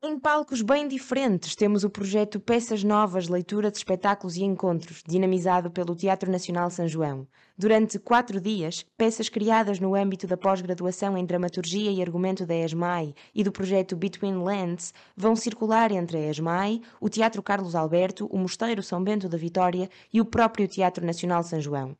Em 0.00 0.16
palcos 0.20 0.62
bem 0.62 0.86
diferentes, 0.86 1.56
temos 1.56 1.82
o 1.82 1.90
projeto 1.90 2.38
Peças 2.38 2.84
Novas, 2.84 3.26
Leitura 3.26 3.72
de 3.72 3.76
Espetáculos 3.76 4.36
e 4.36 4.44
Encontros, 4.44 5.02
dinamizado 5.04 5.68
pelo 5.68 5.96
Teatro 5.96 6.30
Nacional 6.30 6.70
São 6.70 6.86
João. 6.86 7.26
Durante 7.58 7.98
quatro 7.98 8.40
dias, 8.40 8.86
peças 8.96 9.28
criadas 9.28 9.80
no 9.80 9.96
âmbito 9.96 10.28
da 10.28 10.36
pós-graduação 10.36 11.18
em 11.18 11.24
Dramaturgia 11.26 11.90
e 11.90 12.00
Argumento 12.00 12.46
da 12.46 12.54
ESMAI 12.54 13.12
e 13.34 13.42
do 13.42 13.50
projeto 13.50 13.96
Between 13.96 14.36
Lands 14.36 14.94
vão 15.16 15.34
circular 15.34 15.90
entre 15.90 16.18
a 16.18 16.30
ESMAI, 16.30 16.80
o 17.00 17.08
Teatro 17.08 17.42
Carlos 17.42 17.74
Alberto, 17.74 18.26
o 18.26 18.38
Mosteiro 18.38 18.80
São 18.80 19.02
Bento 19.02 19.28
da 19.28 19.36
Vitória 19.36 19.90
e 20.12 20.20
o 20.20 20.24
próprio 20.24 20.68
Teatro 20.68 21.04
Nacional 21.04 21.42
São 21.42 21.60
João. 21.60 21.96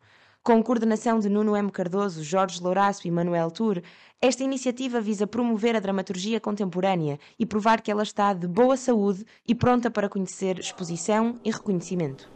Com 0.47 0.63
coordenação 0.63 1.19
de 1.19 1.29
Nuno 1.29 1.57
M. 1.57 1.73
Cardoso, 1.73 2.23
Jorge 2.23 2.63
Lourácio 2.63 3.09
e 3.09 3.11
Manuel 3.11 3.51
Tour, 3.51 3.83
esta 4.23 4.45
iniciativa 4.45 5.01
visa 5.01 5.27
promover 5.27 5.75
a 5.75 5.81
dramaturgia 5.81 6.39
contemporânea 6.39 7.19
e 7.37 7.45
provar 7.45 7.81
que 7.81 7.91
ela 7.91 8.05
está 8.05 8.33
de 8.33 8.47
boa 8.47 8.77
saúde 8.77 9.27
e 9.45 9.57
pronta 9.57 9.91
para 9.91 10.09
conhecer 10.09 10.61
exposição 10.61 11.35
e 11.45 11.51
reconhecimento. 11.51 12.31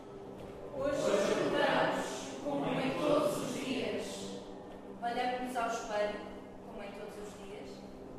Hoje 0.76 0.96
celebramos, 0.96 2.04
como 2.42 2.80
em 2.80 2.90
todos 2.98 3.36
os 3.44 3.64
dias, 3.64 4.04
olhamos 5.00 5.56
ao 5.56 5.68
espelho, 5.68 6.20
como 6.66 6.82
em 6.82 6.90
todos 6.90 7.14
os 7.14 7.32
dias. 7.38 7.70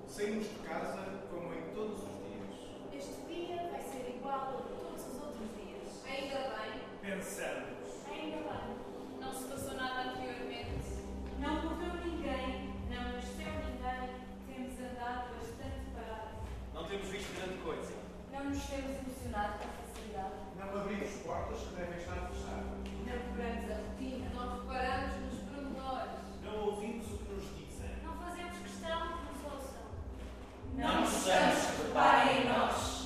Saímos 0.07 0.45
de 0.45 0.55
casa, 0.69 1.03
como 1.29 1.53
em 1.53 1.75
todos 1.75 2.00
os 2.00 2.15
dias. 2.24 2.48
Este 2.95 3.25
dia 3.27 3.57
vai 3.69 3.81
ser 3.81 4.15
igual 4.15 4.39
a 4.39 4.63
todos 4.71 5.05
os 5.05 5.21
outros 5.21 5.50
dias. 5.57 6.01
Ainda 6.07 6.55
bem. 6.55 6.79
Pensamos. 7.01 8.07
Ainda 8.10 8.38
bem. 8.38 8.71
Não 9.19 9.31
se 9.33 9.43
passou 9.45 9.75
nada 9.75 10.10
anteriormente. 10.10 10.71
Não 11.39 11.53
morreu 11.63 11.93
ninguém. 12.03 12.74
Não 12.89 13.13
nasceu 13.13 13.53
ninguém. 13.69 14.09
Temos 14.48 14.79
andado 14.79 15.36
bastante 15.38 15.86
parados. 15.93 16.50
Não 16.74 16.83
temos 16.86 17.07
visto 17.07 17.36
grande 17.38 17.62
coisa. 17.62 17.93
Não 18.33 18.43
nos 18.45 18.63
temos 18.65 18.91
emocionado 18.98 19.59
com 19.59 19.69
facilidade. 19.86 20.33
Não 20.57 20.81
abrimos 20.81 21.09
portas 21.24 21.59
que 21.59 21.75
devem 21.75 21.98
estar 22.00 22.29
fechadas. 22.29 22.65
Não 23.05 23.17
quebramos 23.22 23.72
a 23.72 23.75
rotina. 23.75 24.29
Não 24.33 24.57
reparamos 24.57 25.15
nos 25.22 25.39
pormenores. 25.50 26.12
Não 26.43 26.55
ouvimos 26.65 27.05
o 27.05 27.17
que 27.17 27.33
nos 27.33 27.45
dizem. 27.57 27.91
Não 28.03 28.13
fazemos 28.17 28.57
questão 28.57 29.00
que 29.07 29.22
nos 29.31 29.53
ouçam. 29.53 29.86
Não 30.75 31.01
gostamos 31.01 31.65
que 31.65 31.81
reparem 31.83 32.41
em 32.41 32.50
nós. 32.50 33.01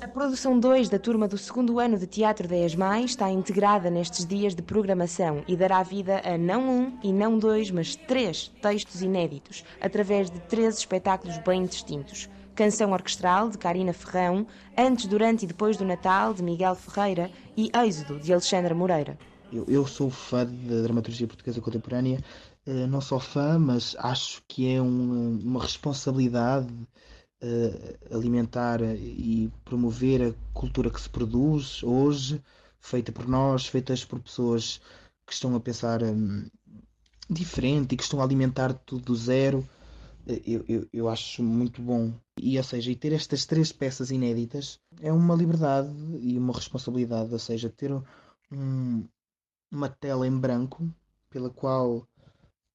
A 0.00 0.08
produção 0.28 0.60
2 0.60 0.90
da 0.90 0.98
turma 0.98 1.26
do 1.26 1.38
segundo 1.38 1.78
ano 1.80 1.98
de 1.98 2.06
Teatro 2.06 2.46
da 2.46 2.54
ESMAI 2.54 3.04
está 3.04 3.30
integrada 3.30 3.88
nestes 3.88 4.26
dias 4.26 4.54
de 4.54 4.60
programação 4.60 5.42
e 5.48 5.56
dará 5.56 5.82
vida 5.82 6.20
a 6.22 6.36
não 6.36 6.68
um 6.68 6.98
e 7.02 7.14
não 7.14 7.38
dois, 7.38 7.70
mas 7.70 7.96
três 7.96 8.48
textos 8.60 9.00
inéditos, 9.00 9.64
através 9.80 10.30
de 10.30 10.38
três 10.40 10.76
espetáculos 10.76 11.38
bem 11.38 11.64
distintos. 11.64 12.28
Canção 12.54 12.92
Orquestral, 12.92 13.48
de 13.48 13.56
Karina 13.56 13.94
Ferrão, 13.94 14.46
Antes, 14.76 15.06
Durante 15.06 15.44
e 15.44 15.48
Depois 15.48 15.78
do 15.78 15.84
Natal, 15.86 16.34
de 16.34 16.42
Miguel 16.42 16.74
Ferreira 16.74 17.30
e 17.56 17.70
Êxodo, 17.74 18.20
de 18.20 18.30
Alexandra 18.30 18.74
Moreira. 18.74 19.18
Eu, 19.50 19.64
eu 19.66 19.86
sou 19.86 20.10
fã 20.10 20.44
da 20.44 20.82
dramaturgia 20.82 21.26
portuguesa 21.26 21.58
contemporânea, 21.62 22.22
eh, 22.66 22.86
não 22.86 23.00
só 23.00 23.18
fã, 23.18 23.58
mas 23.58 23.96
acho 23.98 24.42
que 24.46 24.74
é 24.74 24.82
um- 24.82 25.38
uma 25.42 25.62
responsabilidade 25.62 26.68
eh, 27.40 27.98
alimentar 28.12 28.80
e 28.82 29.50
promover 29.64 30.22
a 30.22 30.34
cultura 30.54 30.90
que 30.90 31.00
se 31.00 31.08
produz 31.10 31.82
hoje, 31.82 32.42
feita 32.80 33.12
por 33.12 33.26
nós, 33.28 33.66
feitas 33.66 34.04
por 34.04 34.20
pessoas 34.20 34.80
que 35.26 35.32
estão 35.32 35.54
a 35.54 35.60
pensar 35.60 36.02
hum, 36.02 36.48
diferente 37.30 37.94
e 37.94 37.96
que 37.96 38.02
estão 38.02 38.20
a 38.20 38.24
alimentar 38.24 38.72
tudo 38.74 39.04
do 39.06 39.16
zero. 39.16 39.68
Eh, 40.26 40.42
Eu, 40.46 40.64
eu, 40.68 40.88
eu 40.92 41.08
acho 41.08 41.42
muito 41.42 41.82
bom. 41.82 42.12
E, 42.40 42.56
ou 42.58 42.64
seja, 42.64 42.90
e 42.90 42.96
ter 42.96 43.12
estas 43.12 43.46
três 43.46 43.72
peças 43.72 44.10
inéditas 44.10 44.80
é 45.00 45.12
uma 45.12 45.34
liberdade 45.34 45.90
e 46.20 46.38
uma 46.38 46.52
responsabilidade, 46.54 47.32
ou 47.32 47.38
seja, 47.38 47.70
ter 47.70 47.92
um, 48.52 49.04
uma 49.70 49.88
tela 49.88 50.26
em 50.26 50.36
branco 50.38 50.88
pela 51.30 51.50
qual 51.50 52.06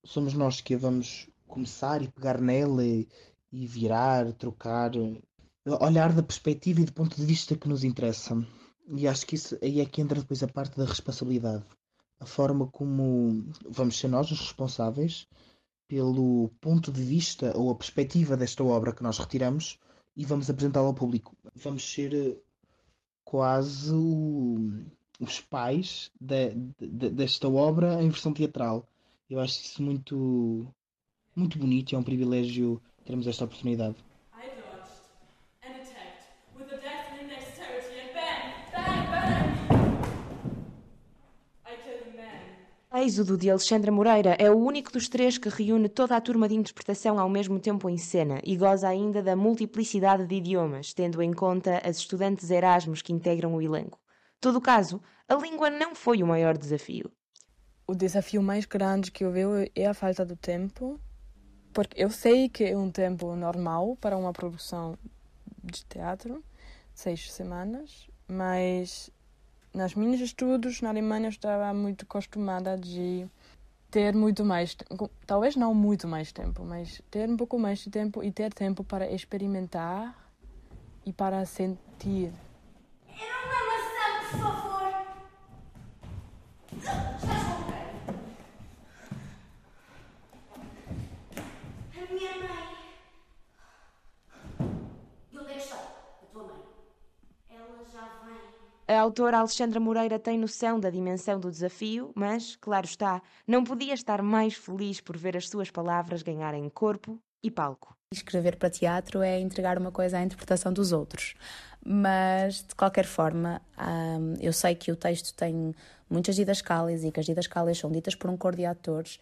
somos 0.05 0.34
nós 0.34 0.62
que 0.62 0.75
a 0.75 0.77
vamos 0.77 1.29
começar 1.48 2.01
e 2.01 2.08
pegar 2.08 2.39
nela 2.41 2.86
e, 2.86 3.08
e 3.54 3.68
virar, 3.68 4.34
trocar, 4.34 4.92
olhar 5.80 6.12
da 6.12 6.24
perspectiva 6.24 6.82
e 6.82 6.86
do 6.86 6.92
ponto 6.94 7.16
de 7.16 7.24
vista 7.26 7.56
que 7.56 7.70
nos 7.70 7.84
interessa. 7.84 8.36
E 8.88 9.08
acho 9.08 9.26
que 9.28 9.36
isso 9.36 9.58
aí 9.62 9.80
é 9.80 9.86
que 9.86 10.02
entra 10.02 10.20
depois 10.20 10.42
a 10.42 10.48
parte 10.48 10.76
da 10.76 10.86
responsabilidade. 10.86 11.64
A 12.20 12.26
forma 12.26 12.68
como 12.68 13.46
vamos 13.70 13.98
ser 13.98 14.08
nós 14.08 14.32
os 14.32 14.40
responsáveis 14.40 15.28
pelo 15.88 16.50
ponto 16.60 16.92
de 16.92 17.04
vista 17.04 17.56
ou 17.56 17.70
a 17.70 17.76
perspectiva 17.76 18.36
desta 18.36 18.64
obra 18.64 18.94
que 18.94 19.04
nós 19.04 19.20
retiramos 19.20 19.78
e 20.18 20.26
vamos 20.26 20.50
apresentá-la 20.50 20.88
ao 20.88 20.94
público. 20.94 21.36
Vamos 21.56 21.84
ser 21.94 22.14
eh, 22.14 22.38
quase 23.24 23.94
o- 23.94 24.84
os 25.20 25.40
pais 25.42 26.10
de- 26.20 26.56
de- 26.80 27.10
desta 27.12 27.48
obra 27.48 28.02
em 28.02 28.10
versão 28.10 28.34
teatral. 28.34 28.88
Eu 29.30 29.40
acho 29.40 29.62
isso 29.62 29.82
muito, 29.84 30.68
muito 31.36 31.58
bonito 31.60 31.96
é 31.96 32.00
um 32.00 32.04
privilégio 32.04 32.82
termos 33.06 33.28
esta 33.28 33.46
oportunidade. 33.46 33.96
Êxodo, 43.04 43.38
de 43.38 43.50
Alexandra 43.50 43.92
Moreira, 43.92 44.38
é 44.40 44.50
o 44.50 44.56
único 44.56 44.90
dos 44.90 45.10
três 45.10 45.38
que 45.38 45.50
reúne 45.50 45.90
toda 45.90 46.16
a 46.16 46.22
turma 46.22 46.48
de 46.48 46.56
interpretação 46.56 47.20
ao 47.20 47.28
mesmo 47.28 47.60
tempo 47.60 47.90
em 47.90 47.98
cena 47.98 48.40
e 48.46 48.56
goza 48.56 48.88
ainda 48.88 49.22
da 49.22 49.36
multiplicidade 49.36 50.26
de 50.26 50.36
idiomas, 50.36 50.94
tendo 50.94 51.22
em 51.22 51.34
conta 51.34 51.82
as 51.84 51.98
estudantes 51.98 52.50
Erasmus 52.50 53.02
que 53.02 53.12
integram 53.12 53.56
o 53.56 53.62
elenco. 53.62 54.00
Todo 54.40 54.56
o 54.56 54.62
caso, 54.62 55.02
a 55.28 55.36
língua 55.36 55.70
não 55.70 55.94
foi 55.94 56.24
o 56.24 56.28
maior 56.28 56.58
desafio. 56.58 57.12
O 57.86 57.94
desafio 57.94 58.42
mais 58.42 58.66
grande 58.66 59.12
que 59.12 59.26
eu 59.26 59.32
vejo 59.32 59.70
é 59.76 59.86
a 59.86 59.94
falta 59.94 60.26
de 60.26 60.38
tempo, 60.38 60.98
porque 61.74 62.01
eu 62.01 62.10
sei 62.10 62.48
que 62.48 62.63
é 62.63 62.77
um 62.77 62.92
tempo 62.92 63.36
normal 63.36 63.98
para 64.00 64.15
uma 64.18 64.32
produção 64.32 64.98
de 65.63 65.84
teatro, 65.86 66.44
seis 66.94 67.32
semanas, 67.32 68.08
mas 68.27 69.10
nos 69.74 69.96
meus 69.96 70.20
estudos 70.22 70.82
na 70.82 70.89
Alemanha 70.89 71.25
eu 71.25 71.32
estava 71.32 71.74
muito 71.74 72.03
acostumada 72.03 72.77
de 72.77 73.25
ter 73.89 74.13
muito 74.15 74.44
mais, 74.44 74.75
talvez 75.25 75.56
não 75.56 75.74
muito 75.74 76.08
mais 76.08 76.32
tempo, 76.32 76.63
mas 76.63 77.01
ter 77.12 77.30
um 77.30 77.38
pouco 77.38 77.60
mais 77.60 77.80
de 77.80 77.89
tempo 77.89 78.24
e 78.24 78.32
ter 78.32 78.53
tempo 78.53 78.84
para 78.84 79.12
experimentar 79.12 80.15
e 81.06 81.13
para 81.13 81.46
sentir. 81.46 82.32
Era 83.08 83.46
uma 83.46 83.62
maçã, 83.70 84.08
por 84.32 84.39
favor. 84.39 84.94
Estás 86.75 87.22
com 87.22 87.63
quem? 87.70 87.84
A 92.01 92.13
minha 92.13 92.34
mãe. 92.39 92.68
E 95.32 95.38
onde 95.38 95.51
é 95.51 95.54
que 95.54 95.60
está 95.62 95.75
a 95.75 96.25
tua 96.32 96.44
mãe? 96.44 96.63
Ela 97.50 97.86
já 97.94 98.06
vem. 98.25 98.41
A 98.94 99.02
autora 99.02 99.40
Alexandra 99.40 99.80
Moreira 99.80 100.20
tem 100.20 100.38
noção 100.38 100.80
da 100.80 100.90
dimensão 100.90 101.40
do 101.40 101.50
desafio, 101.50 102.12
mas, 102.14 102.56
claro 102.56 102.86
está, 102.86 103.22
não 103.48 103.64
podia 103.64 103.94
estar 103.94 104.22
mais 104.22 104.54
feliz 104.54 105.02
por 105.02 105.18
ver 105.18 105.36
as 105.36 105.50
suas 105.50 105.72
palavras 105.72 106.22
ganharem 106.22 106.70
corpo 106.70 107.20
e 107.44 107.50
palco. 107.50 107.96
Escrever 108.14 108.56
para 108.56 108.70
teatro 108.70 109.24
é 109.24 109.40
entregar 109.40 109.80
uma 109.80 109.92
coisa 109.92 110.20
à 110.20 110.24
interpretação 110.24 110.72
dos 110.72 110.92
outros. 110.92 111.34
Mas, 111.84 112.64
de 112.64 112.76
qualquer 112.76 113.06
forma, 113.06 113.62
hum, 113.78 114.36
eu 114.40 114.54
sei 114.54 114.76
que 114.76 114.92
o 114.92 114.96
texto 114.96 115.36
tem 115.36 115.74
muitas 116.08 116.36
didascálias 116.36 117.04
e 117.04 117.12
que 117.12 117.20
as 117.20 117.26
didascálias 117.26 117.80
são 117.80 117.92
ditas 117.92 118.14
por 118.14 118.30
um 118.30 118.38
cor 118.38 118.56
de 118.56 118.64
atores 118.64 119.20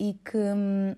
e 0.00 0.14
que 0.14 0.38
hum, 0.38 0.96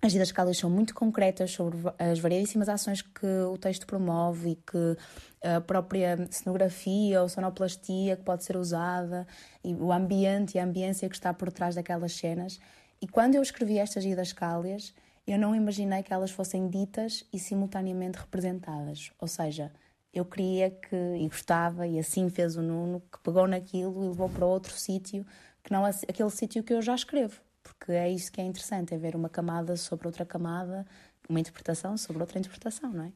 As 0.00 0.12
didascálias 0.12 0.56
são 0.56 0.70
muito 0.70 0.94
concretas 0.94 1.50
sobre 1.50 1.76
as 1.98 2.20
variedíssimas 2.20 2.68
ações 2.68 3.02
que 3.02 3.26
o 3.26 3.58
texto 3.58 3.84
promove 3.84 4.50
e 4.50 4.54
que 4.54 4.96
a 5.42 5.60
própria 5.60 6.16
cenografia 6.30 7.20
ou 7.20 7.28
sonoplastia 7.28 8.16
que 8.16 8.22
pode 8.22 8.44
ser 8.44 8.56
usada, 8.56 9.26
e 9.64 9.74
o 9.74 9.92
ambiente 9.92 10.54
e 10.54 10.60
a 10.60 10.64
ambiência 10.64 11.08
que 11.08 11.16
está 11.16 11.34
por 11.34 11.50
trás 11.50 11.74
daquelas 11.74 12.12
cenas. 12.12 12.60
E 13.02 13.08
quando 13.08 13.34
eu 13.34 13.42
escrevi 13.42 13.78
estas 13.78 14.04
didascálias, 14.04 14.94
eu 15.26 15.36
não 15.36 15.52
imaginei 15.52 16.04
que 16.04 16.12
elas 16.12 16.30
fossem 16.30 16.68
ditas 16.68 17.24
e 17.32 17.38
simultaneamente 17.38 18.18
representadas. 18.18 19.10
Ou 19.18 19.26
seja, 19.26 19.72
eu 20.14 20.24
queria 20.24 20.70
que, 20.70 20.96
e 20.96 21.26
gostava, 21.26 21.88
e 21.88 21.98
assim 21.98 22.30
fez 22.30 22.56
o 22.56 22.62
Nuno, 22.62 23.02
que 23.12 23.18
pegou 23.18 23.48
naquilo 23.48 24.04
e 24.04 24.08
levou 24.08 24.28
para 24.28 24.46
outro 24.46 24.72
sítio, 24.74 25.26
que 25.64 25.72
não 25.72 25.84
é 25.84 25.90
aquele 26.08 26.30
sítio 26.30 26.62
que 26.62 26.72
eu 26.72 26.80
já 26.80 26.94
escrevo 26.94 27.47
porque 27.68 27.92
é 27.92 28.10
isso 28.10 28.32
que 28.32 28.40
é 28.40 28.44
interessante, 28.44 28.94
é 28.94 28.98
ver 28.98 29.14
uma 29.14 29.28
camada 29.28 29.76
sobre 29.76 30.06
outra 30.06 30.24
camada, 30.24 30.86
uma 31.28 31.38
interpretação 31.38 31.96
sobre 31.96 32.22
outra 32.22 32.38
interpretação, 32.38 32.92
não 32.92 33.04
é? 33.04 33.12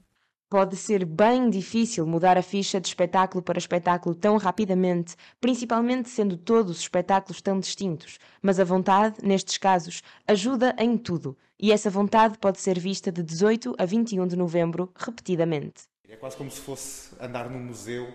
Pode 0.51 0.77
ser 0.77 1.07
bem 1.07 1.49
difícil 1.49 2.07
mudar 2.07 2.37
a 2.37 2.43
ficha 2.43 2.79
de 2.79 2.87
espetáculo 2.87 3.43
para 3.43 3.59
espetáculo 3.59 4.15
tão 4.15 4.37
rapidamente, 4.37 5.17
principalmente 5.41 6.11
sendo 6.11 6.37
todos 6.37 6.73
os 6.73 6.81
espetáculos 6.81 7.41
tão 7.41 7.59
distintos, 7.59 8.19
mas 8.43 8.61
a 8.61 8.65
vontade, 8.65 9.17
nestes 9.23 9.57
casos, 9.57 10.03
ajuda 10.29 10.77
em 10.79 10.99
tudo, 10.99 11.35
e 11.59 11.73
essa 11.73 11.89
vontade 11.89 12.37
pode 12.37 12.61
ser 12.61 12.79
vista 12.79 13.11
de 13.11 13.23
18 13.23 13.75
a 13.79 13.87
21 13.87 14.27
de 14.27 14.37
novembro, 14.37 14.93
repetidamente. 14.95 15.85
É 16.07 16.17
quase 16.17 16.37
como 16.37 16.51
se 16.51 16.61
fosse 16.61 17.15
andar 17.19 17.49
num 17.49 17.61
museu 17.61 18.13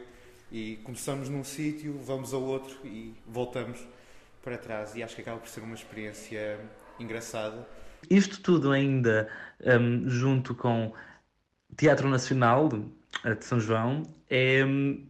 e 0.52 0.76
começamos 0.84 1.30
num 1.30 1.44
sítio, 1.44 2.00
vamos 2.06 2.36
a 2.36 2.38
outro 2.38 2.86
e 2.86 3.16
voltamos 3.26 3.80
para 4.48 4.58
trás 4.58 4.96
e 4.96 5.04
acho 5.04 5.14
que 5.14 5.22
acaba 5.22 5.40
por 5.40 5.50
ser 5.50 5.60
uma 5.60 5.76
experiência 5.76 6.58
engraçada. 6.98 7.68
Isto 8.10 8.40
tudo 8.40 8.72
ainda 8.72 9.28
um, 9.62 10.08
junto 10.08 10.56
com 10.56 10.94
Teatro 11.76 12.08
Nacional 12.08 12.70
de 12.70 13.46
São 13.46 13.60
João 13.60 14.04
é, 14.30 14.64
um, 14.64 15.06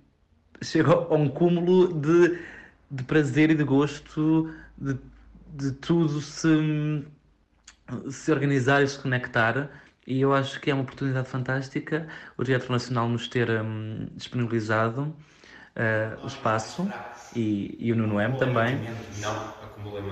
chega 0.63 0.91
a 0.91 1.13
um 1.13 1.29
cúmulo 1.29 1.93
de, 1.93 2.39
de 2.89 3.03
prazer 3.03 3.51
e 3.51 3.55
de 3.55 3.63
gosto 3.63 4.51
de, 4.75 4.97
de 5.53 5.71
tudo 5.73 6.19
se, 6.19 7.05
se 8.09 8.31
organizar 8.31 8.81
e 8.81 8.87
se 8.87 8.97
conectar 8.97 9.69
e 10.07 10.19
eu 10.19 10.33
acho 10.33 10.59
que 10.59 10.71
é 10.71 10.73
uma 10.73 10.81
oportunidade 10.81 11.29
fantástica 11.29 12.07
o 12.37 12.43
Teatro 12.43 12.71
Nacional 12.71 13.07
nos 13.07 13.27
ter 13.27 13.51
um, 13.51 14.07
disponibilizado 14.15 15.15
uh, 15.77 16.23
o 16.23 16.27
espaço 16.27 16.87
e, 17.35 17.75
e 17.79 17.91
o 17.91 17.95
Nuno 17.95 18.19
M 18.19 18.37
também. 18.37 18.89
Não 19.19 19.57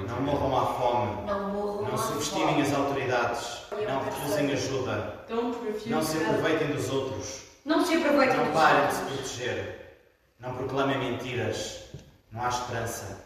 Não 0.07 0.21
morram 0.21 0.57
à 0.57 0.65
fome. 0.73 1.25
Não, 1.25 1.49
morram 1.49 1.89
não 1.89 1.97
subestimem 1.97 2.61
as 2.61 2.73
autoridades. 2.73 3.65
Não 3.71 4.03
refusem 4.03 4.51
ajuda. 4.51 5.25
Não 5.87 6.01
se 6.01 6.17
aproveitem 6.17 6.67
dos 6.67 6.89
outros. 6.89 7.45
Não 7.65 7.83
se 7.83 7.95
aproveitem 7.95 8.37
Não 8.37 8.51
parem 8.51 8.87
de 8.87 8.93
se 8.93 9.01
proteger. 9.01 9.99
Não 10.39 10.53
proclamem 10.53 10.99
mentiras. 10.99 11.85
Não 12.31 12.43
há 12.43 12.49
esperança. 12.49 13.25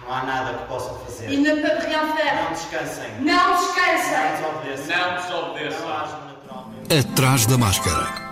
Não 0.00 0.12
há 0.12 0.22
nada 0.24 0.58
que 0.58 0.64
possam 0.66 0.96
fazer. 0.98 1.30
E 1.30 1.38
na 1.38 1.54
Não 1.54 2.52
descansem. 2.52 3.20
Não 3.20 3.56
descansem. 3.56 4.42
Não 4.42 4.62
desobedeçam. 4.62 4.96
Não 4.98 5.16
desobedeçam. 5.16 5.88
Não 5.88 6.26
naturalmente. 6.26 6.98
Atrás 6.98 7.46
da 7.46 7.58
máscara. 7.58 8.27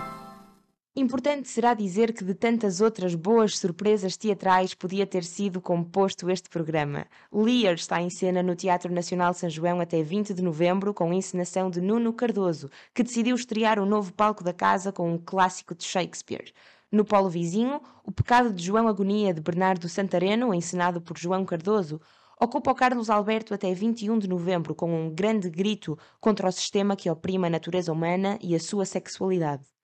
Importante 0.99 1.47
será 1.47 1.75
dizer 1.75 2.11
que 2.11 2.23
de 2.23 2.33
tantas 2.33 2.81
outras 2.81 3.13
boas 3.13 3.59
surpresas 3.59 4.17
teatrais 4.17 4.73
podia 4.73 5.05
ter 5.05 5.23
sido 5.23 5.61
composto 5.61 6.27
este 6.27 6.49
programa. 6.49 7.05
Lear 7.31 7.75
está 7.75 8.01
em 8.01 8.09
cena 8.09 8.41
no 8.41 8.55
Teatro 8.55 8.91
Nacional 8.91 9.31
São 9.35 9.47
João 9.47 9.79
até 9.79 10.01
20 10.01 10.33
de 10.33 10.41
novembro, 10.41 10.95
com 10.95 11.11
a 11.11 11.13
encenação 11.13 11.69
de 11.69 11.79
Nuno 11.81 12.11
Cardoso, 12.13 12.67
que 12.95 13.03
decidiu 13.03 13.35
estrear 13.35 13.77
o 13.77 13.85
novo 13.85 14.11
palco 14.11 14.43
da 14.43 14.51
casa 14.51 14.91
com 14.91 15.13
um 15.13 15.19
clássico 15.19 15.75
de 15.75 15.83
Shakespeare. 15.83 16.51
No 16.91 17.05
polo 17.05 17.29
vizinho, 17.29 17.79
O 18.03 18.11
Pecado 18.11 18.51
de 18.51 18.65
João 18.65 18.87
Agonia, 18.87 19.35
de 19.35 19.41
Bernardo 19.41 19.87
Santareno, 19.87 20.51
encenado 20.51 20.99
por 20.99 21.15
João 21.15 21.45
Cardoso, 21.45 22.01
ocupa 22.41 22.71
o 22.71 22.75
Carlos 22.75 23.11
Alberto 23.11 23.53
até 23.53 23.71
21 23.71 24.17
de 24.17 24.27
novembro 24.27 24.73
com 24.73 24.91
um 24.91 25.13
grande 25.13 25.47
grito 25.47 25.95
contra 26.19 26.49
o 26.49 26.51
sistema 26.51 26.95
que 26.95 27.07
oprime 27.07 27.45
a 27.45 27.51
natureza 27.51 27.93
humana 27.93 28.39
e 28.41 28.55
a 28.55 28.59
sua 28.59 28.83
sexualidade. 28.83 29.76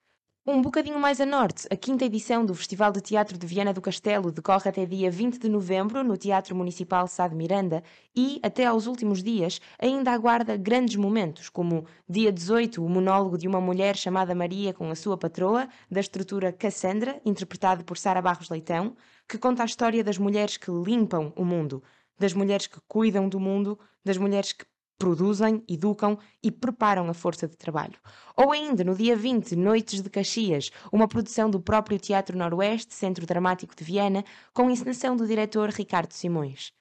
Um 0.46 0.62
bocadinho 0.62 1.00
mais 1.00 1.22
a 1.22 1.26
norte, 1.26 1.66
a 1.72 1.76
quinta 1.78 2.04
edição 2.04 2.46
do 2.46 2.54
Festival 2.54 2.92
de 2.92 3.00
Teatro 3.00 3.38
de 3.38 3.48
Viana 3.48 3.72
do 3.72 3.80
Castelo 3.80 4.30
decorre 4.30 4.70
até 4.70 4.86
dia 4.86 5.10
20 5.10 5.40
de 5.40 5.48
novembro 5.48 6.04
no 6.04 6.18
Teatro 6.18 6.54
Municipal 6.54 7.08
Sá 7.08 7.30
de 7.30 7.34
Miranda 7.34 7.82
e, 8.14 8.42
até 8.44 8.66
aos 8.66 8.86
últimos 8.86 9.24
dias, 9.24 9.62
ainda 9.80 10.12
aguarda 10.12 10.58
grandes 10.58 10.98
momentos, 10.98 11.48
como 11.48 11.86
dia 12.10 12.30
18, 12.30 12.84
o 12.84 12.90
monólogo 12.90 13.38
de 13.38 13.48
uma 13.48 13.62
mulher 13.62 13.96
chamada 13.96 14.36
Maria 14.36 14.74
com 14.74 14.92
a 14.92 14.96
sua 14.96 15.18
patroa, 15.18 15.66
da 15.90 16.02
estrutura 16.02 16.52
Cassandra, 16.52 17.22
interpretado 17.24 17.86
por 17.86 17.98
Sara 17.98 18.22
Barros 18.22 18.50
Leitão, 18.50 18.98
que 19.30 19.38
conta 19.38 19.64
a 19.64 19.66
história 19.66 20.04
das 20.04 20.18
mulheres 20.18 20.58
que 20.58 20.70
limpam 20.70 21.32
o 21.38 21.46
mundo, 21.46 21.82
das 22.20 22.34
mulheres 22.34 22.68
que 22.68 22.82
cuidam 22.86 23.30
do 23.30 23.40
mundo, 23.40 23.80
das 24.04 24.18
mulheres 24.18 24.52
que 24.52 24.66
produzem, 24.98 25.64
educam 25.68 26.18
e 26.42 26.52
preparam 26.52 27.10
a 27.10 27.14
força 27.14 27.48
de 27.48 27.58
trabalho. 27.58 28.00
Ou 28.36 28.52
ainda, 28.52 28.84
no 28.84 28.96
dia 28.96 29.16
20, 29.16 29.56
Noites 29.56 30.02
de 30.02 30.10
Caxias, 30.10 30.72
uma 30.92 31.08
produção 31.08 31.50
do 31.50 31.60
próprio 31.60 32.00
Teatro 32.00 32.38
Noroeste, 32.38 32.94
Centro 32.94 33.26
Dramático 33.26 33.76
de 33.76 33.84
Viana, 33.84 34.24
com 34.54 34.70
encenação 34.70 35.16
do 35.16 35.28
diretor 35.28 35.70
Ricardo 35.70 36.14
Simões. 36.14 36.72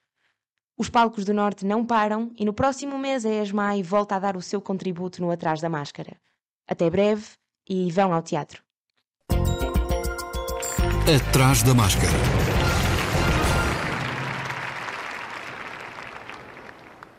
Os 0.77 0.89
palcos 0.89 1.25
do 1.25 1.35
Norte 1.35 1.67
não 1.67 1.85
param 1.85 2.33
e 2.39 2.45
no 2.45 2.53
próximo 2.53 2.99
mês 2.99 3.27
a 3.27 3.31
ESMAI 3.31 3.83
volta 3.83 4.17
a 4.17 4.19
dar 4.19 4.37
o 4.37 4.43
seu 4.43 4.61
contributo 4.61 5.21
no 5.21 5.31
Atrás 5.31 5.61
da 5.61 5.69
Máscara. 5.69 6.17
Até 6.67 6.89
breve 6.89 7.27
e 7.69 7.91
vão 7.91 8.13
ao 8.13 8.23
teatro. 8.23 8.63
Atrás 11.07 11.63
da 11.63 11.75
Máscara. 11.75 12.42